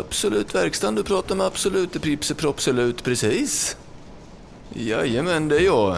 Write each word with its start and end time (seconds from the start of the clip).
Absolut 0.00 0.54
verkstaden, 0.54 0.94
du 0.94 1.02
pratar 1.02 1.34
med 1.34 1.46
Absolut 1.46 2.02
Pripse 2.02 2.34
Propselut, 2.34 3.04
precis. 3.04 3.76
Jajamän, 4.72 5.48
det 5.48 5.56
är 5.56 5.60
jag. 5.60 5.96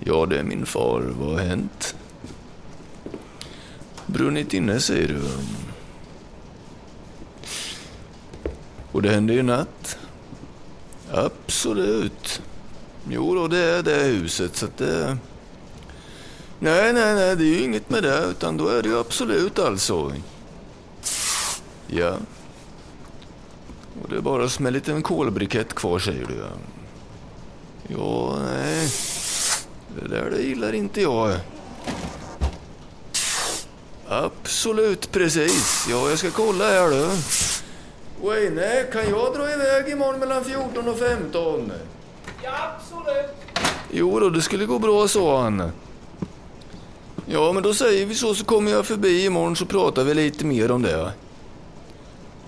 Ja, 0.00 0.26
det 0.26 0.38
är 0.38 0.42
min 0.42 0.66
far. 0.66 1.00
Vad 1.18 1.32
har 1.32 1.38
hänt? 1.38 1.94
Brunnit 4.06 4.54
inne, 4.54 4.80
säger 4.80 5.08
du. 5.08 5.20
Och 8.92 9.02
det 9.02 9.10
hände 9.10 9.34
i 9.34 9.42
natt? 9.42 9.98
Absolut. 11.12 12.42
Jo 13.08 13.34
då, 13.34 13.48
det 13.48 13.58
är 13.58 13.82
det 13.82 14.02
huset, 14.02 14.56
så 14.56 14.66
att 14.66 14.78
det... 14.78 15.16
Nej, 16.58 16.92
nej, 16.92 17.14
nej, 17.14 17.36
det 17.36 17.44
är 17.44 17.58
ju 17.58 17.64
inget 17.64 17.90
med 17.90 18.02
det, 18.02 18.24
utan 18.30 18.56
då 18.56 18.68
är 18.68 18.82
det 18.82 18.88
ju 18.88 18.98
absolut 18.98 19.58
alltså. 19.58 20.12
Ja. 21.86 22.16
Och 24.02 24.08
det 24.08 24.16
är 24.16 24.20
bara 24.20 24.48
som 24.48 24.66
en 24.66 24.72
liten 24.72 25.02
kolbrikett 25.02 25.74
kvar, 25.74 25.98
säger 25.98 26.26
du. 26.26 26.44
Ja, 27.88 28.38
nej. 28.44 28.88
Det 30.00 30.08
där 30.08 30.30
det 30.30 30.42
gillar 30.42 30.72
inte 30.72 31.00
jag. 31.00 31.36
Absolut, 34.08 35.12
precis. 35.12 35.86
Ja, 35.90 36.08
jag 36.10 36.18
ska 36.18 36.30
kolla 36.30 36.64
här 36.64 36.90
du. 36.90 37.08
Wayne, 38.26 38.84
kan 38.92 39.08
jag 39.08 39.34
dra 39.34 39.52
iväg 39.52 39.88
imorgon 39.88 40.20
mellan 40.20 40.44
14 40.44 40.88
och 40.88 40.98
15? 40.98 41.72
Ja, 42.42 42.50
absolut. 42.76 43.30
Jo 43.92 44.20
då, 44.20 44.30
det 44.30 44.42
skulle 44.42 44.66
gå 44.66 44.78
bra, 44.78 45.08
sa 45.08 45.42
han. 45.42 45.70
Ja, 47.26 47.52
men 47.52 47.62
då 47.62 47.74
säger 47.74 48.06
vi 48.06 48.14
så, 48.14 48.34
så 48.34 48.44
kommer 48.44 48.70
jag 48.70 48.86
förbi 48.86 49.24
imorgon 49.24 49.56
så 49.56 49.66
pratar 49.66 50.04
vi 50.04 50.14
lite 50.14 50.44
mer 50.44 50.70
om 50.70 50.82
det. 50.82 51.12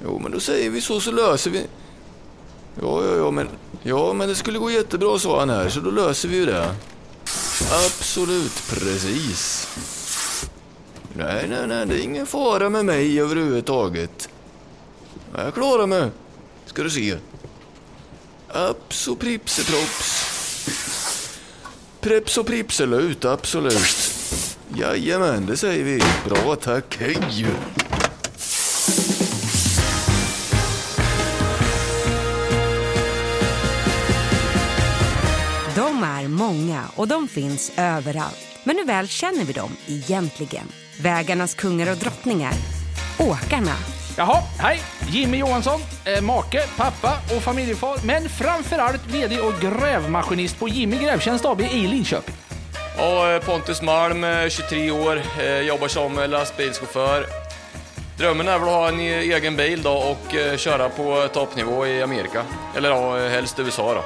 Jo, 0.05 0.19
men 0.19 0.33
då 0.33 0.41
säger 0.41 0.71
vi 0.71 0.81
så, 0.81 1.01
så 1.01 1.11
löser 1.11 1.51
vi... 1.51 1.67
Ja, 2.81 3.05
ja, 3.05 3.17
ja, 3.17 3.31
men... 3.31 3.49
Ja, 3.83 4.13
men 4.13 4.29
det 4.29 4.35
skulle 4.35 4.59
gå 4.59 4.71
jättebra, 4.71 5.19
sa 5.19 5.39
han 5.39 5.51
här, 5.51 5.69
så 5.69 5.81
då 5.81 5.91
löser 5.91 6.29
vi 6.29 6.37
ju 6.37 6.47
det. 6.47 6.75
Absolut, 7.73 8.63
precis. 8.69 9.69
Nej, 11.15 11.47
nej, 11.49 11.67
nej, 11.67 11.87
det 11.87 11.95
är 11.95 12.03
ingen 12.03 12.27
fara 12.27 12.71
med 12.71 12.85
mig 12.85 13.21
överhuvudtaget. 13.21 14.29
Jag 15.37 15.55
klarar 15.55 15.87
mig, 15.87 16.11
ska 16.67 16.83
du 16.83 16.91
se. 16.91 17.17
Aps 18.49 19.09
och 19.09 19.19
pripseprops. 19.19 20.27
Preps 22.01 22.39
och 22.39 22.47
pripselut, 22.47 23.25
absolut. 23.25 24.13
Jajamän, 24.75 25.47
det 25.47 25.57
säger 25.57 25.85
vi. 25.85 26.03
Bra, 26.29 26.57
tack. 26.57 26.97
Hej! 27.01 27.47
Många 36.77 36.89
och 36.97 37.09
de 37.09 37.29
finns 37.29 37.73
överallt. 37.77 38.47
Men 38.65 38.77
hur 38.77 38.85
väl 38.87 39.09
känner 39.09 39.45
vi 39.45 39.53
dem 39.53 39.77
egentligen? 39.89 40.69
Vägarnas 41.01 41.55
kungar 41.55 41.91
och 41.91 41.97
drottningar. 41.97 42.53
Åkarna. 43.19 43.73
Jaha, 44.17 44.43
hej! 44.59 44.81
Jimmy 45.09 45.39
Johansson, 45.39 45.81
eh, 46.05 46.23
make, 46.23 46.67
pappa 46.77 47.13
och 47.37 47.43
familjefar, 47.43 47.99
men 48.05 48.29
framförallt 48.29 49.07
VD 49.07 49.41
och 49.41 49.53
grävmaskinist 49.61 50.59
på 50.59 50.69
Jimmy 50.69 50.97
Grävtjänst 50.99 51.45
AB 51.45 51.61
i 51.61 51.87
Linköping. 51.87 52.35
Ja, 52.99 53.33
eh, 53.35 53.41
Pontus 53.43 53.83
Malm, 53.83 54.25
eh, 54.25 54.49
23 54.49 54.91
år, 54.91 55.23
eh, 55.41 55.61
jobbar 55.61 55.89
som 55.89 56.19
eh, 56.19 56.29
lastbilschaufför. 56.29 57.27
Drömmen 58.19 58.49
är 58.49 58.59
väl 58.59 58.69
att 58.69 58.75
ha 58.75 58.89
en 58.89 59.01
e- 59.01 59.33
egen 59.35 59.57
bil 59.57 59.83
då 59.83 59.93
och 59.93 60.35
eh, 60.35 60.57
köra 60.57 60.89
på 60.89 61.29
toppnivå 61.33 61.87
i 61.87 62.03
Amerika. 62.03 62.43
Eller 62.77 62.91
ja, 62.91 63.19
eh, 63.19 63.31
helst 63.31 63.59
USA 63.59 63.95
då. 63.95 64.05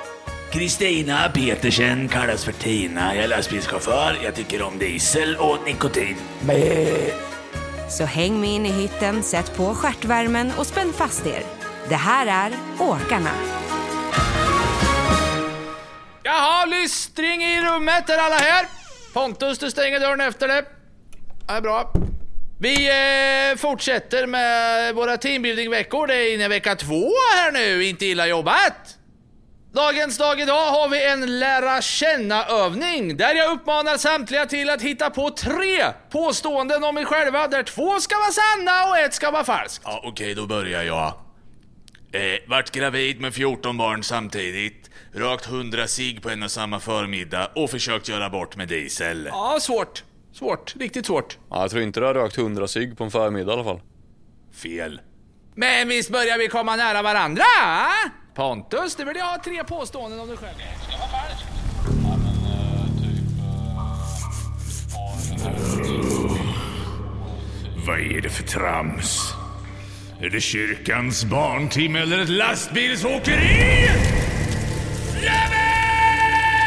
Kristina 0.52 1.28
Petersen 1.34 2.08
kallas 2.08 2.44
för 2.44 2.52
Tina. 2.52 3.14
Jag 3.14 3.24
är 3.24 3.28
lastbilschaufför. 3.28 4.18
Jag 4.24 4.34
tycker 4.34 4.62
om 4.62 4.78
diesel 4.78 5.36
och 5.36 5.58
nikotin. 5.66 6.16
Så 7.88 8.04
häng 8.04 8.40
med 8.40 8.50
in 8.50 8.66
i 8.66 8.72
hytten, 8.72 9.22
sätt 9.22 9.56
på 9.56 9.74
stjärtvärmen 9.74 10.52
och 10.58 10.66
spänn 10.66 10.92
fast 10.92 11.26
er. 11.26 11.42
Det 11.88 11.94
här 11.94 12.50
är 12.50 12.52
Åkarna. 12.78 13.30
Jaha, 16.22 16.66
lystring 16.66 17.42
i 17.42 17.60
rummet. 17.60 18.10
Är 18.10 18.18
alla 18.18 18.38
här? 18.38 18.66
Pontus, 19.12 19.58
du 19.58 19.70
stänger 19.70 20.00
dörren 20.00 20.20
efter 20.20 20.48
dig. 20.48 20.62
Ja, 21.48 21.54
är 21.54 21.60
bra. 21.60 21.92
Vi 22.60 22.88
eh, 22.88 23.56
fortsätter 23.56 24.26
med 24.26 24.94
våra 24.94 25.16
teambuilding-veckor. 25.16 26.06
Det 26.06 26.14
är 26.14 26.34
inne 26.34 26.44
i 26.44 26.48
vecka 26.48 26.74
två 26.74 27.10
här 27.36 27.52
nu. 27.52 27.84
Inte 27.84 28.06
illa 28.06 28.26
jobbat! 28.26 28.99
Dagens 29.72 30.18
dag 30.18 30.40
idag 30.40 30.70
har 30.70 30.88
vi 30.88 31.06
en 31.06 31.38
lära 31.38 31.82
känna-övning 31.82 33.16
där 33.16 33.34
jag 33.34 33.52
uppmanar 33.52 33.96
samtliga 33.96 34.46
till 34.46 34.70
att 34.70 34.82
hitta 34.82 35.10
på 35.10 35.30
tre 35.30 35.84
påståenden 36.10 36.84
om 36.84 36.98
er 36.98 37.04
själva 37.04 37.48
där 37.48 37.62
två 37.62 38.00
ska 38.00 38.16
vara 38.16 38.30
sanna 38.30 38.90
och 38.90 38.98
ett 38.98 39.14
ska 39.14 39.30
vara 39.30 39.44
falskt. 39.44 39.82
Ja, 39.84 40.00
okej, 40.04 40.34
då 40.34 40.46
börjar 40.46 40.82
jag. 40.82 41.06
Eh, 42.12 42.20
vart 42.48 42.70
gravid 42.70 43.20
med 43.20 43.34
14 43.34 43.76
barn 43.76 44.02
samtidigt. 44.02 44.90
Rökt 45.12 45.46
100 45.46 45.86
cigg 45.86 46.22
på 46.22 46.30
en 46.30 46.42
och 46.42 46.50
samma 46.50 46.80
förmiddag 46.80 47.50
och 47.54 47.70
försökt 47.70 48.08
göra 48.08 48.30
bort 48.30 48.56
med 48.56 48.68
diesel. 48.68 49.28
Ja, 49.32 49.58
svårt. 49.60 50.04
Svårt. 50.32 50.74
Riktigt 50.80 51.06
svårt. 51.06 51.38
Ja, 51.50 51.60
jag 51.60 51.70
tror 51.70 51.82
inte 51.82 52.00
du 52.00 52.06
har 52.06 52.14
rökt 52.14 52.38
100 52.38 52.68
cigg 52.68 52.98
på 52.98 53.04
en 53.04 53.10
förmiddag 53.10 53.50
i 53.50 53.54
alla 53.54 53.64
fall. 53.64 53.80
Fel. 54.62 55.00
Men 55.54 55.88
visst 55.88 56.10
börjar 56.10 56.38
vi 56.38 56.48
komma 56.48 56.76
nära 56.76 57.02
varandra? 57.02 57.44
ah? 57.62 58.19
Pontus, 58.34 58.96
du 58.96 59.04
vill 59.04 59.16
jag 59.16 59.24
ha 59.24 59.42
tre 59.44 59.64
påståenden 59.64 60.20
om 60.20 60.28
dig 60.28 60.36
själv. 60.36 60.56
Ska 60.88 60.96
vara 60.98 61.08
falskt. 61.08 61.46
Vad 67.86 67.98
är 67.98 68.20
det 68.20 68.30
för 68.30 68.42
trams? 68.42 69.34
Är 70.20 70.30
det 70.30 70.40
kyrkans 70.40 71.24
barnteam 71.24 71.96
eller 71.96 72.18
ett 72.18 72.28
lastbilsåkeri? 72.28 73.88
Rebels! 75.14 76.62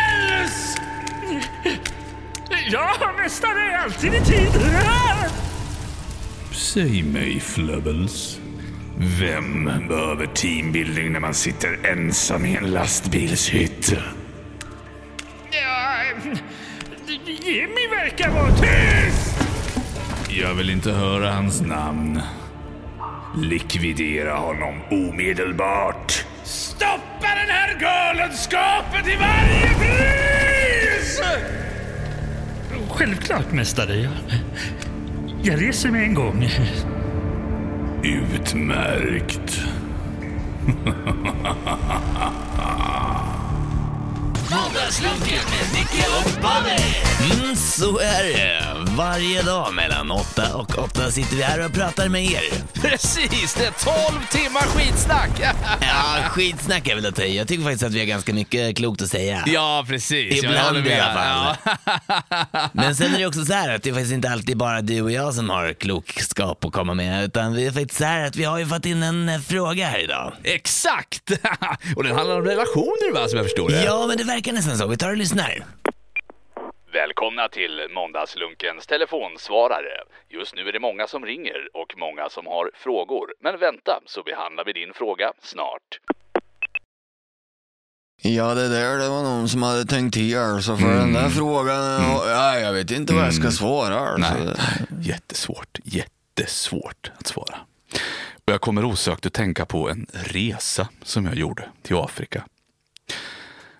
Ja, 2.71 3.13
mästare 3.17 3.79
alltid 3.79 4.13
i 4.13 4.21
tid. 4.21 4.49
Säg 6.51 7.03
mig, 7.03 7.39
Flubbles. 7.39 8.39
Vem 8.97 9.63
behöver 9.87 10.25
teambuilding 10.25 11.11
när 11.11 11.19
man 11.19 11.33
sitter 11.33 11.85
ensam 11.91 12.45
i 12.45 12.55
en 12.55 12.71
lastbilshytt? 12.71 13.95
Ja, 15.51 16.03
Jimmy 17.25 17.87
verkar 17.89 18.29
vara 18.29 18.51
tyst! 18.51 19.39
Jag 20.29 20.53
vill 20.53 20.69
inte 20.69 20.91
höra 20.91 21.31
hans 21.31 21.61
namn. 21.61 22.21
Likvidera 23.37 24.35
honom 24.35 24.81
omedelbart. 24.91 26.25
Stoppa 26.43 27.27
den 27.35 27.49
här 27.49 27.79
galenskapen 27.79 29.03
till 29.03 29.17
varje 29.19 29.73
pris! 29.79 31.21
Självklart, 32.89 33.51
mästare. 33.51 33.95
Jag, 33.95 34.11
jag 35.43 35.61
reser 35.61 35.91
mig 35.91 36.03
en 36.05 36.13
gång. 36.13 36.49
Utmärkt. 38.03 39.61
Mm, 46.63 47.02
så 47.79 47.99
är 47.99 48.23
det. 48.23 48.63
Varje 48.97 49.41
dag 49.41 49.73
mellan 49.73 50.11
8 50.11 50.55
och 50.55 50.77
8 50.77 51.11
sitter 51.11 51.35
vi 51.35 51.43
här 51.43 51.65
och 51.65 51.73
pratar 51.73 52.09
med 52.09 52.23
er. 52.23 52.41
Precis, 52.81 53.53
det 53.53 53.65
är 53.65 54.09
12 54.09 54.25
timmar 54.31 54.61
skitsnack! 54.61 55.29
Ja, 55.81 56.29
skitsnack 56.29 56.87
är 56.87 56.95
väl 56.95 57.05
att 57.05 57.19
i. 57.19 57.37
Jag 57.37 57.47
tycker 57.47 57.63
faktiskt 57.63 57.83
att 57.83 57.93
vi 57.93 57.99
har 57.99 58.05
ganska 58.05 58.33
mycket 58.33 58.77
klokt 58.77 59.01
att 59.01 59.09
säga. 59.09 59.43
ja, 59.47 59.85
precis. 59.87 60.43
Ibland 60.43 60.87
i 60.87 60.93
alla 60.93 61.13
fall. 61.13 61.55
Ja. 62.53 62.69
Men 62.73 62.95
sen 62.95 63.13
är 63.13 63.19
det 63.19 63.25
också 63.25 63.45
så 63.45 63.53
här 63.53 63.75
att 63.75 63.83
det 63.83 63.89
är 63.89 63.93
faktiskt 63.93 64.13
inte 64.13 64.29
alltid 64.29 64.57
bara 64.57 64.81
du 64.81 65.01
och 65.01 65.11
jag 65.11 65.33
som 65.33 65.49
har 65.49 65.73
klokskap 65.73 66.65
att 66.65 66.71
komma 66.73 66.93
med. 66.93 67.23
Utan 67.25 67.53
det 67.53 67.65
är 67.65 67.71
faktiskt 67.71 67.97
så 67.97 68.05
här 68.05 68.25
att 68.25 68.35
vi 68.35 68.43
har 68.43 68.59
ju 68.59 68.65
fått 68.65 68.85
in 68.85 69.03
en 69.03 69.29
eh, 69.29 69.39
fråga 69.39 69.87
här 69.87 69.99
idag. 70.03 70.33
Exakt! 70.43 71.31
och 71.95 72.03
den 72.03 72.15
handlar 72.15 72.37
om 72.37 72.45
relationer 72.45 73.13
va, 73.13 73.27
som 73.27 73.37
jag 73.37 73.45
förstår 73.45 73.69
det. 73.69 73.83
Ja, 73.83 74.05
men 74.07 74.17
det 74.17 74.23
verkar 74.23 74.53
nästan 74.53 74.77
så. 74.77 74.87
Vi 74.87 74.97
tar 74.97 75.09
och 75.09 75.17
lyssnar. 75.17 75.63
Välkomna 76.93 77.49
till 77.49 77.81
Måndagslunkens 77.95 78.87
telefonsvarare. 78.87 79.95
Just 80.29 80.55
nu 80.55 80.67
är 80.67 80.71
det 80.71 80.79
många 80.79 81.07
som 81.07 81.25
ringer 81.25 81.69
och 81.73 81.93
många 81.97 82.29
som 82.29 82.47
har 82.47 82.71
frågor. 82.73 83.33
Men 83.43 83.59
vänta 83.59 83.99
så 84.05 84.23
behandlar 84.23 84.65
vi 84.65 84.73
din 84.73 84.93
fråga 84.93 85.33
snart. 85.41 85.99
Ja, 88.21 88.53
det 88.53 88.69
där 88.69 88.97
det 88.97 89.09
var 89.09 89.23
någon 89.23 89.49
som 89.49 89.63
hade 89.63 89.85
tänkt 89.85 90.13
till 90.13 90.37
alltså 90.37 90.77
för 90.77 90.93
den 90.93 91.13
där 91.13 91.29
frågan. 91.29 92.01
Ja, 92.27 92.59
jag 92.59 92.73
vet 92.73 92.91
inte 92.91 93.13
vad 93.13 93.25
jag 93.25 93.33
ska 93.33 93.51
svara 93.51 93.99
alltså. 93.99 94.33
Nej, 94.33 94.55
jättesvårt. 95.01 95.79
Jättesvårt 95.83 97.11
att 97.19 97.27
svara. 97.27 97.57
Och 98.45 98.53
jag 98.53 98.61
kommer 98.61 98.85
osökt 98.85 99.25
att 99.25 99.33
tänka 99.33 99.65
på 99.65 99.89
en 99.89 100.07
resa 100.13 100.87
som 101.03 101.25
jag 101.25 101.35
gjorde 101.35 101.69
till 101.81 101.95
Afrika. 101.95 102.43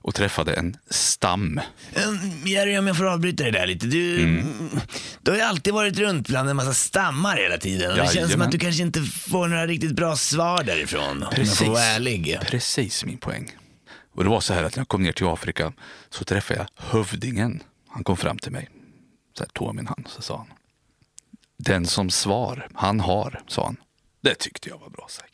Och 0.06 0.16
träffade 0.16 0.54
en 0.54 0.78
stam. 0.90 1.62
Um, 2.08 2.48
Jerry, 2.48 2.78
om 2.78 2.88
jag 2.88 2.98
får 2.98 3.06
avbryta 3.06 3.44
det 3.44 3.52
där 3.52 3.68
lite. 3.68 3.86
Du, 3.88 4.24
Mm. 4.24 4.70
du 5.22 5.32
har 5.32 5.38
ju 5.38 5.44
alltid 5.44 5.74
varit 5.74 5.98
runt 6.00 6.28
bland 6.28 6.50
en 6.50 6.56
massa 6.56 6.74
stammar 6.74 7.38
hela 7.38 7.58
tiden. 7.58 7.92
Och 7.92 7.98
det 7.98 8.04
känns 8.04 8.14
som 8.14 8.22
Jajamän. 8.24 8.46
att 8.46 8.52
du 8.52 8.60
kanske 8.60 8.82
inte 8.84 9.02
får 9.02 9.48
några 9.48 9.68
riktigt 9.68 9.96
bra 9.96 10.16
svar 10.16 10.64
därifrån. 10.64 11.24
Om 11.24 11.34
jag 11.38 11.58
får 11.58 11.66
vara 11.66 11.84
ärlig. 11.84 12.38
Precis 12.42 13.06
min 13.06 13.18
poäng. 13.18 13.56
Och 14.16 14.24
det 14.24 14.30
var 14.30 14.42
så 14.42 14.54
här 14.54 14.64
att 14.64 14.76
när 14.76 14.80
jag 14.82 14.88
kom 14.88 15.04
ner 15.04 15.12
till 15.12 15.26
Afrika 15.28 15.74
så 16.10 16.24
träffade 16.24 16.60
jag 16.60 16.86
hövdingen. 16.92 17.64
Han 17.90 18.04
kom 18.04 18.18
fram 18.18 18.38
till 18.38 18.52
mig, 18.52 18.70
så 19.38 19.44
här, 19.44 19.50
tog 19.50 19.76
min 19.76 19.88
hand 19.88 20.08
så 20.10 20.22
sa 20.22 20.38
han. 20.38 20.48
Den 21.58 21.86
som 21.86 22.10
svar 22.10 22.68
han 22.74 23.00
har, 23.00 23.42
sa 23.48 23.66
han. 23.66 23.78
Det 24.24 24.36
tyckte 24.36 24.70
jag 24.70 24.80
var 24.80 24.90
bra 24.90 25.08
sagt. 25.10 25.33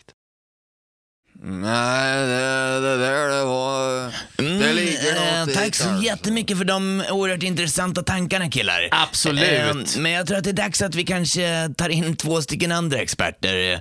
Nej, 1.43 2.17
det, 2.27 2.79
det 2.81 2.97
där 2.97 3.27
det 3.29 3.43
var... 3.45 4.11
Det 4.37 4.73
ligger 4.73 5.15
Eh, 5.33 5.39
något 5.39 5.49
i 5.49 5.53
tack 5.53 5.75
så 5.75 5.83
kanske. 5.83 6.05
jättemycket 6.05 6.57
för 6.57 6.65
de 6.65 7.03
oerhört 7.11 7.43
intressanta 7.43 8.03
tankarna 8.03 8.49
killar. 8.49 8.87
Absolut. 8.91 9.43
Eh, 9.95 10.01
men 10.01 10.11
jag 10.11 10.27
tror 10.27 10.37
att 10.37 10.43
det 10.43 10.49
är 10.49 10.53
dags 10.53 10.81
att 10.81 10.95
vi 10.95 11.03
kanske 11.03 11.69
tar 11.77 11.89
in 11.89 12.15
två 12.15 12.41
stycken 12.41 12.71
andra 12.71 12.97
experter. 12.99 13.73
Eh, 13.73 13.79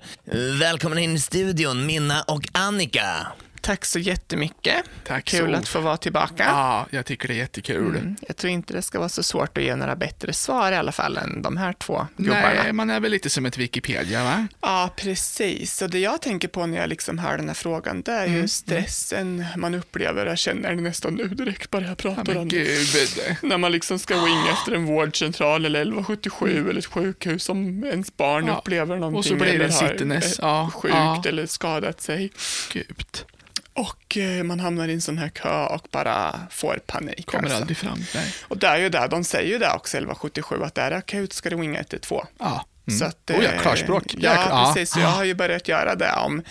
Välkomna 0.60 1.00
in 1.00 1.14
i 1.16 1.19
studion, 1.20 1.87
Minna 1.87 2.22
och 2.22 2.49
Annika. 2.52 3.26
Tack 3.68 3.84
så 3.84 3.98
jättemycket. 3.98 4.84
Tack 5.06 5.24
Kul 5.24 5.52
så. 5.52 5.58
att 5.58 5.68
få 5.68 5.80
vara 5.80 5.96
tillbaka. 5.96 6.44
Ja, 6.44 6.86
jag 6.90 7.06
tycker 7.06 7.28
det 7.28 7.34
är 7.34 7.38
jättekul. 7.38 7.96
Mm. 7.96 8.16
Jag 8.28 8.36
tror 8.36 8.50
inte 8.52 8.74
det 8.74 8.82
ska 8.82 8.98
vara 8.98 9.08
så 9.08 9.22
svårt 9.22 9.58
att 9.58 9.64
ge 9.64 9.76
några 9.76 9.96
bättre 9.96 10.32
svar 10.32 10.72
i 10.72 10.76
alla 10.76 10.92
fall 10.92 11.16
än 11.16 11.42
de 11.42 11.56
här 11.56 11.72
två 11.72 12.06
gubbarna. 12.16 12.62
Nej, 12.62 12.72
man 12.72 12.90
är 12.90 13.00
väl 13.00 13.10
lite 13.10 13.30
som 13.30 13.46
ett 13.46 13.58
Wikipedia, 13.58 14.24
va? 14.24 14.46
Ja, 14.60 14.90
precis. 14.96 15.82
Och 15.82 15.90
det 15.90 15.98
jag 15.98 16.22
tänker 16.22 16.48
på 16.48 16.66
när 16.66 16.78
jag 16.78 16.88
liksom 16.88 17.18
hör 17.18 17.36
den 17.36 17.48
här 17.48 17.54
frågan, 17.54 18.02
det 18.02 18.12
är 18.12 18.26
ju 18.26 18.34
Mm, 18.34 18.48
stressen 18.48 19.44
man 19.56 19.74
upplever. 19.74 20.26
Jag 20.26 20.38
känner 20.38 20.74
det 20.74 20.80
nästan 20.80 21.14
nu 21.14 21.28
direkt 21.28 21.70
bara 21.70 21.84
jag 21.84 21.98
pratar 21.98 22.24
Men 22.24 22.36
om 22.36 22.48
det. 22.48 23.42
När 23.42 23.58
man 23.58 23.72
liksom 23.72 23.98
ska 23.98 24.14
ringa 24.14 24.50
efter 24.52 24.72
en 24.72 24.84
vårdcentral 24.86 25.64
eller 25.64 25.80
1177 25.80 26.70
eller 26.70 26.78
ett 26.78 26.86
sjukhus 26.86 27.48
om 27.48 27.84
ens 27.84 28.16
barn 28.16 28.38
Mm. 28.38 28.48
Ja, 28.48 28.58
upplever 28.58 28.96
någonting 28.96 29.18
och 29.18 29.24
så 29.24 29.34
blir 29.34 29.58
det 29.58 29.64
en 29.64 29.72
sittenes. 29.72 30.38
Ja, 30.38 30.70
sjukt 30.74 30.94
ja. 30.94 31.22
eller 31.26 31.46
skadat 31.46 32.00
sig. 32.00 32.32
Gud. 32.72 33.24
Och 33.78 34.16
eh, 34.16 34.42
man 34.44 34.60
hamnar 34.60 34.88
i 34.88 34.92
en 34.92 35.00
sån 35.00 35.19
här 35.19 35.28
kö 35.28 35.66
och 35.66 35.88
bara 35.90 36.40
får 36.50 36.78
panik. 36.86 37.26
Kommer 37.26 37.44
alltså. 37.44 37.56
aldrig 37.56 37.76
fram. 37.76 37.98
Nej. 38.14 38.34
Och 38.42 38.58
det 38.58 38.66
är 38.66 38.76
ju 38.76 38.88
där, 38.88 39.08
de 39.08 39.25
säger 39.25 39.52
ju 39.52 39.58
det 39.58 39.72
också, 39.72 39.96
1177, 39.96 40.62
att 40.64 40.78
är 40.78 40.90
det 40.90 40.96
akut 40.96 41.32
ska 41.32 41.50
du 41.50 41.56
ringa 41.56 41.80
112. 41.80 42.26
Ja. 42.38 42.64
Mm. 42.88 42.99
Så 42.99 43.05
att, 43.05 43.31
oh, 43.31 43.44
ja, 43.44 43.50
eh, 43.52 43.61
klarspråk. 43.61 44.14
Ja. 44.19 44.35
Ja. 44.35 44.62
Mm. 44.62 44.75
precis. 44.75 44.96
Jag 44.96 45.08
har 45.08 45.25
ju 45.25 45.35
börjat 45.35 45.69
göra 45.69 45.94
det. 45.94 46.12
Om, 46.12 46.43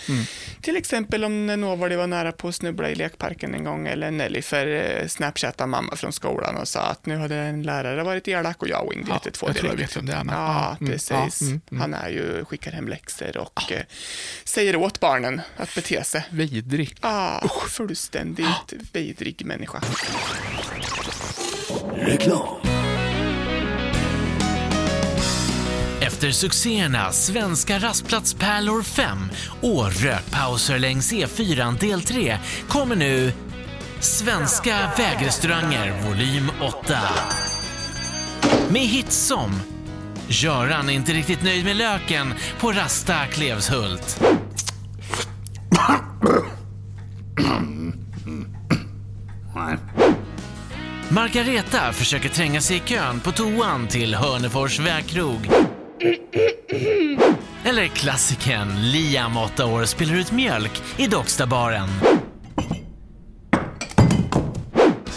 Till 0.62 0.76
exempel 0.76 1.24
om 1.24 1.46
Novali 1.46 1.96
var 1.96 2.06
nära 2.06 2.32
på 2.32 2.48
att 2.48 2.54
snubbla 2.54 2.90
i 2.90 2.94
lekparken 2.94 3.54
en 3.54 3.64
gång, 3.64 3.86
eller 3.86 4.10
Nelly 4.10 4.42
för 4.42 4.66
eh, 4.66 5.06
snapchattade 5.06 5.68
mamma 5.68 5.96
från 5.96 6.12
skolan 6.12 6.56
och 6.56 6.68
sa 6.68 6.80
att 6.80 7.06
nu 7.06 7.16
hade 7.16 7.34
en 7.36 7.62
lärare 7.62 8.02
varit 8.02 8.28
elak 8.28 8.62
och 8.62 8.68
jag 8.68 8.88
ringde 8.92 9.10
Ja, 9.10 9.14
112 9.14 9.50
jag 9.50 9.56
tror 9.56 9.70
jag 9.72 9.76
vet 9.76 9.96
vem 9.96 10.06
det 10.06 10.12
är, 10.12 10.24
men- 10.24 10.34
Ja, 10.34 10.68
ja, 10.70 10.76
mm, 10.80 10.92
precis. 10.92 11.10
ja, 11.10 11.46
mm, 11.46 11.60
mm. 11.70 11.80
Han 11.80 11.94
är 11.94 12.08
ju, 12.08 12.44
skickar 12.44 12.72
hem 12.72 12.88
läxor 12.88 13.36
och 13.36 13.72
eh, 13.72 13.82
säger 14.44 14.76
åt 14.76 15.00
barnen 15.00 15.40
att 15.56 15.74
bete 15.74 16.04
sig. 16.04 16.24
Vidrig. 16.30 16.96
Ah, 17.00 17.48
fullständigt 17.68 18.46
vidrig 18.92 19.46
människa. 19.46 19.80
Efter 26.18 26.30
succéerna 26.30 27.12
Svenska 27.12 27.78
rastplatspärlor 27.78 28.82
5 28.82 29.18
och 29.60 29.92
Rökpauser 29.92 30.78
längs 30.78 31.12
E4 31.12 31.78
del 31.78 32.02
3 32.02 32.38
kommer 32.68 32.96
nu 32.96 33.32
Svenska 34.00 34.90
vägrestauranger 34.96 35.94
volym 36.06 36.50
8. 36.60 36.98
Med 38.68 38.82
hits 38.82 39.16
som 39.16 39.60
Göran 40.28 40.88
är 40.88 40.92
inte 40.92 41.12
riktigt 41.12 41.42
nöjd 41.42 41.64
med 41.64 41.76
löken 41.76 42.34
på 42.60 42.72
Rasta 42.72 43.26
Klevshult. 43.26 44.20
Margareta 51.08 51.92
försöker 51.92 52.28
tränga 52.28 52.60
sig 52.60 52.76
i 52.76 52.80
kön 52.80 53.20
på 53.20 53.32
toan 53.32 53.88
till 53.88 54.14
Hörnefors 54.14 54.78
vägkrog. 54.80 55.48
Eller 57.64 57.86
klassikern 57.86 58.90
Liam, 58.92 59.36
8 59.36 59.66
år, 59.66 59.84
spiller 59.84 60.14
ut 60.14 60.32
mjölk 60.32 60.82
i 60.96 61.06
Dockstarbaren. 61.06 61.88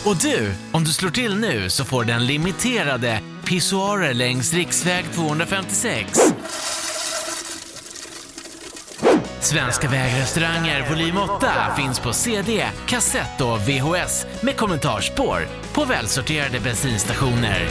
Och 0.05 0.15
du, 0.21 0.53
om 0.71 0.83
du 0.83 0.91
slår 0.91 1.09
till 1.09 1.35
nu 1.35 1.69
så 1.69 1.85
får 1.85 2.03
den 2.03 2.25
limiterade 2.25 3.19
pissoarer 3.45 4.13
längs 4.13 4.53
riksväg 4.53 5.05
256. 5.13 6.19
Svenska 9.39 9.89
vägrestauranger 9.89 10.89
volym 10.89 11.17
8 11.17 11.47
finns 11.77 11.99
på 11.99 12.13
CD, 12.13 12.65
kassett 12.87 13.41
och 13.41 13.69
VHS 13.69 14.25
med 14.41 14.57
kommentarspår 14.57 15.47
på 15.73 15.85
välsorterade 15.85 16.59
bensinstationer. 16.59 17.67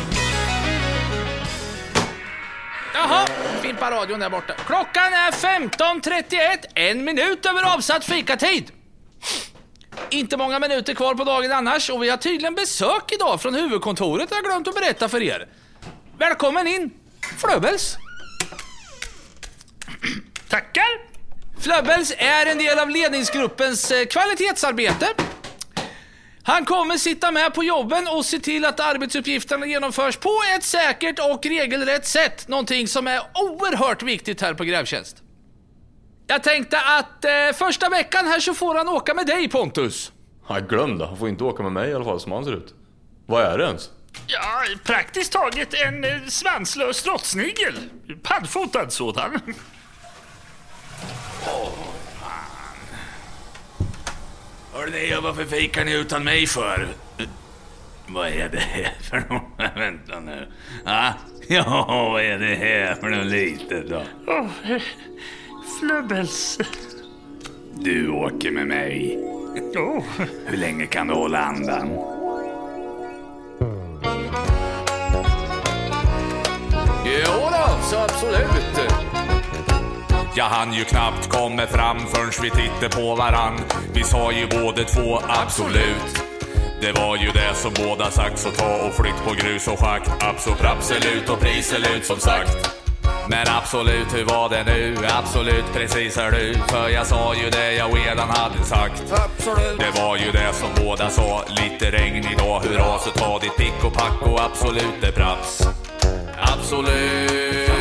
Fimpa 3.80 3.90
radion 3.90 4.20
där 4.20 4.30
borta. 4.30 4.54
Klockan 4.66 5.12
är 5.12 5.30
15.31, 5.30 6.64
en 6.74 7.04
minut 7.04 7.46
över 7.46 7.74
avsatt 7.74 8.04
fikatid. 8.04 8.70
Inte 10.10 10.36
många 10.36 10.58
minuter 10.58 10.94
kvar 10.94 11.14
på 11.14 11.24
dagen 11.24 11.52
annars 11.52 11.90
och 11.90 12.02
vi 12.02 12.10
har 12.10 12.16
tydligen 12.16 12.54
besök 12.54 13.12
idag 13.12 13.40
från 13.42 13.54
huvudkontoret 13.54 14.28
jag 14.30 14.44
glömt 14.44 14.68
att 14.68 14.74
berätta 14.74 15.08
för 15.08 15.22
er. 15.22 15.48
Välkommen 16.18 16.66
in, 16.66 16.90
Flöbels. 17.38 17.96
Tackar! 20.48 21.10
Flöbels 21.60 22.12
är 22.18 22.46
en 22.46 22.58
del 22.58 22.78
av 22.78 22.90
ledningsgruppens 22.90 23.90
eh, 23.90 24.06
kvalitetsarbete. 24.06 25.06
Han 26.50 26.64
kommer 26.64 26.96
sitta 26.96 27.30
med 27.30 27.54
på 27.54 27.64
jobben 27.64 28.08
och 28.08 28.24
se 28.24 28.38
till 28.38 28.64
att 28.64 28.80
arbetsuppgifterna 28.80 29.66
genomförs 29.66 30.16
på 30.16 30.40
ett 30.56 30.62
säkert 30.62 31.18
och 31.18 31.46
regelrätt 31.46 32.06
sätt. 32.06 32.48
Någonting 32.48 32.88
som 32.88 33.06
är 33.06 33.20
oerhört 33.34 34.02
viktigt 34.02 34.40
här 34.40 34.54
på 34.54 34.64
Grävtjänst. 34.64 35.16
Jag 36.26 36.42
tänkte 36.42 36.80
att 36.80 37.24
eh, 37.24 37.30
första 37.54 37.88
veckan 37.88 38.26
här 38.26 38.40
så 38.40 38.54
får 38.54 38.74
han 38.74 38.88
åka 38.88 39.14
med 39.14 39.26
dig 39.26 39.48
Pontus. 39.48 40.12
Nej, 40.48 40.62
glöm 40.68 40.98
det. 40.98 41.06
Han 41.06 41.16
får 41.16 41.28
inte 41.28 41.44
åka 41.44 41.62
med 41.62 41.72
mig 41.72 41.90
i 41.90 41.94
alla 41.94 42.04
fall 42.04 42.20
som 42.20 42.32
han 42.32 42.44
ser 42.44 42.52
ut. 42.52 42.74
Vad 43.26 43.42
är 43.42 43.58
det 43.58 43.64
ens? 43.64 43.90
Ja, 44.26 44.62
praktiskt 44.84 45.32
taget 45.32 45.74
en 45.74 46.04
eh, 46.04 46.10
svanslös 46.28 47.06
råttsnigel. 47.06 47.74
Paddfotad 48.22 48.90
sådan. 48.90 49.40
Hörni, 54.80 55.20
varför 55.22 55.44
fikar 55.44 55.84
ni 55.84 55.92
utan 55.94 56.24
mig 56.24 56.46
för? 56.46 56.88
Vad 58.06 58.28
är 58.28 58.48
det 58.48 58.58
här 58.58 58.92
för 59.00 59.16
något? 59.28 59.76
Vänta 59.76 60.20
nu. 60.20 60.48
Ah, 60.84 61.12
ja, 61.48 61.84
vad 62.12 62.22
är 62.22 62.38
det 62.38 62.54
här 62.54 62.94
för 62.94 63.08
något 63.08 63.26
litet 63.26 63.88
då? 63.88 64.02
Oh, 64.26 64.48
Flubbels. 65.80 66.58
Du 67.74 68.08
åker 68.08 68.50
med 68.50 68.66
mig. 68.66 69.18
Oh. 69.76 70.04
Hur 70.46 70.56
länge 70.56 70.86
kan 70.86 71.06
du 71.06 71.14
hålla 71.14 71.38
andan? 71.38 71.88
Jo 77.04 77.48
då, 77.52 77.78
så 77.90 77.96
absolut. 77.96 78.79
Jag 80.34 80.44
hann 80.44 80.72
ju 80.72 80.84
knappt 80.84 81.28
komma 81.28 81.66
fram 81.66 81.98
förrän 82.06 82.30
vi 82.42 82.50
tittade 82.50 82.88
på 82.88 83.14
varann. 83.14 83.60
Vi 83.92 84.04
sa 84.04 84.32
ju 84.32 84.46
båda 84.46 84.84
två 84.84 85.20
absolut. 85.28 86.22
Det 86.80 86.92
var 86.92 87.16
ju 87.16 87.30
det 87.30 87.54
som 87.54 87.72
båda 87.74 88.10
sagt, 88.10 88.38
så 88.38 88.50
ta 88.50 88.74
och 88.74 88.94
flytt 88.94 89.24
på 89.24 89.34
grus 89.34 89.68
och 89.68 89.78
schakt. 89.78 90.10
Absolut, 90.20 90.64
absolut 90.64 91.28
och 91.28 91.40
priselut 91.40 92.06
som 92.06 92.18
sagt. 92.18 92.80
Men 93.28 93.46
absolut, 93.48 94.14
hur 94.14 94.24
var 94.24 94.48
det 94.48 94.64
nu? 94.64 94.96
Absolut, 95.08 95.64
precis 95.74 96.16
är 96.16 96.30
du. 96.30 96.54
För 96.68 96.88
jag 96.88 97.06
sa 97.06 97.34
ju 97.34 97.50
det 97.50 97.72
jag 97.72 97.96
redan 97.96 98.28
hade 98.28 98.64
sagt. 98.64 99.02
Absolut. 99.12 99.78
Det 99.78 100.00
var 100.00 100.16
ju 100.16 100.30
det 100.32 100.52
som 100.52 100.84
båda 100.84 101.10
sa. 101.10 101.44
Lite 101.48 101.90
regn 101.90 102.26
idag, 102.32 102.60
hurra 102.60 102.98
så 102.98 103.10
ta 103.10 103.38
ditt 103.38 103.56
pick 103.56 103.84
och 103.84 103.92
pack 103.92 104.22
och 104.22 104.40
absolut 104.40 105.00
det 105.00 105.12
praps. 105.12 105.62
Absolut. 106.40 107.79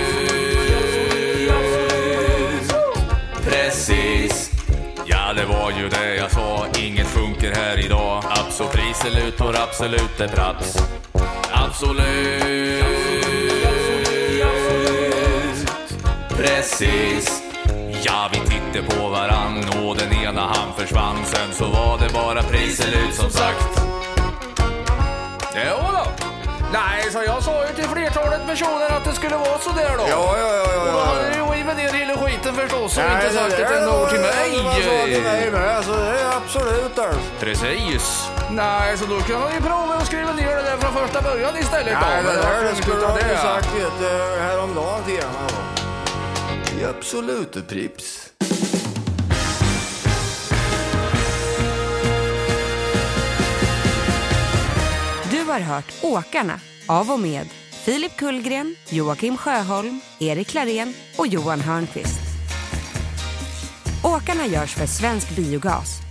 Precis. 3.49 4.51
Ja, 5.05 5.33
det 5.35 5.45
var 5.45 5.71
ju 5.71 5.89
det 5.89 6.15
jag 6.15 6.31
sa. 6.31 6.65
Inget 6.79 7.07
funkar 7.07 7.51
här 7.55 7.85
idag. 7.85 8.23
Absolut, 8.29 8.71
priselut 8.71 9.41
och 9.41 9.55
absolut 9.55 10.17
det 10.17 10.27
praps. 10.27 10.77
Absolut. 11.51 12.83
Precis. 16.29 17.43
Ja, 18.03 18.29
vi 18.33 18.39
tittade 18.39 18.95
på 18.95 19.09
varann 19.09 19.65
och 19.83 19.95
den 19.97 20.13
ena 20.13 20.41
han 20.41 20.73
försvann. 20.77 21.17
Sen 21.25 21.53
så 21.53 21.65
var 21.65 21.99
det 21.99 22.13
bara 22.13 22.43
priselut 22.43 23.15
som 23.15 23.29
sagt. 23.29 23.81
Det. 25.53 25.88
Nej, 26.73 27.11
så 27.11 27.19
jag 27.25 27.43
sa 27.43 27.67
ju 27.67 27.73
till 27.73 27.89
flertalet 27.89 28.47
personer 28.47 28.89
att 28.97 29.03
det 29.05 29.13
skulle 29.13 29.35
vara 29.37 29.59
så 29.59 29.69
där 29.71 29.97
då. 29.97 30.05
Ja, 30.09 30.35
ja, 30.39 30.47
ja, 30.55 30.73
ja, 30.73 30.81
Och 30.81 30.91
då 30.93 30.99
hade 30.99 31.29
du 31.29 31.41
rivit 31.57 31.77
ner 31.77 31.93
hela 31.93 32.17
skiten 32.17 32.53
förstås 32.55 32.97
och 32.97 33.03
Nej, 33.03 33.15
inte 33.25 33.35
sagt 33.35 33.57
det 33.57 33.63
ett 33.63 33.71
enda 33.79 34.01
ord 34.01 34.09
till 34.09 34.21
det 34.21 34.93
var 34.93 35.03
till 35.05 35.23
mig 35.23 35.41
mig. 35.41 35.51
med, 35.51 35.83
det 35.87 36.19
är 36.21 36.37
absolut 36.37 36.99
alltså. 36.99 37.19
Precis. 37.39 38.29
Nej, 38.51 38.97
så 38.97 39.05
då 39.05 39.19
kan 39.19 39.39
man 39.41 39.53
ju 39.53 39.61
prova 39.61 39.93
att 39.95 40.05
skriva 40.05 40.33
ner 40.33 40.55
det 40.55 40.61
där 40.61 40.77
från 40.77 40.93
första 40.93 41.21
början 41.21 41.57
istället 41.57 41.93
då. 42.01 42.07
Nej, 42.07 42.17
det 42.17 42.23
Men 42.23 42.35
där 42.35 42.63
det 42.63 42.69
inte 42.69 42.81
skulle 42.81 42.97
utan 42.97 43.15
du 43.17 43.23
ha 43.23 43.29
det. 43.29 43.37
sagt 43.37 43.67
vet 43.75 43.99
du, 43.99 44.41
häromdagen 44.41 45.03
till 45.03 45.15
henne. 45.15 45.61
Det 46.77 46.83
är 46.83 46.89
absolut 46.89 47.67
Prips. 47.69 48.29
Har 55.49 55.59
hört 55.59 55.93
Åkarna 56.03 56.59
av 56.87 57.11
och 57.11 57.19
med 57.19 57.47
Filip 57.85 58.17
Kullgren, 58.17 58.75
Joakim 58.89 59.37
Sjöholm, 59.37 60.01
Erik 60.19 60.53
Larén 60.53 60.93
och 61.17 61.27
Johan 61.27 61.61
Hörnqvist. 61.61 62.19
Åkarna 64.03 64.47
görs 64.47 64.75
för 64.75 64.85
Svensk 64.85 65.35
Biogas 65.35 66.08